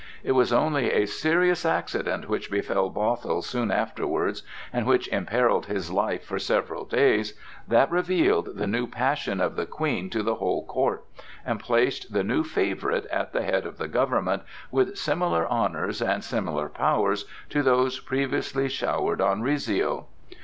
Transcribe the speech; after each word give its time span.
It 0.23 0.31
was 0.31 0.51
only 0.51 0.89
a 0.91 1.05
serious 1.05 1.63
accident, 1.63 2.27
which 2.27 2.49
befell 2.49 2.89
Bothwell 2.89 3.43
soon 3.43 3.69
afterwards 3.69 4.41
and 4.73 4.87
which 4.87 5.07
imperilled 5.09 5.67
his 5.67 5.91
life 5.91 6.23
for 6.23 6.39
several 6.39 6.85
days, 6.85 7.35
that 7.67 7.91
revealed 7.91 8.55
the 8.57 8.65
new 8.65 8.87
passion 8.87 9.39
of 9.39 9.55
the 9.55 9.67
Queen 9.67 10.09
to 10.09 10.23
the 10.23 10.33
whole 10.33 10.65
court 10.65 11.05
and 11.45 11.59
placed 11.59 12.13
the 12.13 12.23
new 12.23 12.43
favorite 12.43 13.05
at 13.11 13.31
the 13.31 13.43
head 13.43 13.67
of 13.67 13.77
the 13.77 13.87
government, 13.87 14.41
with 14.71 14.97
similar 14.97 15.45
honors 15.45 16.01
and 16.01 16.23
similar 16.23 16.67
powers 16.67 17.25
to 17.49 17.61
those 17.61 17.99
previously 17.99 18.67
showered 18.67 19.21
on 19.21 19.43
Rizzio. 19.43 20.07